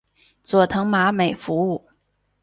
[0.43, 1.87] 佐藤麻美服务。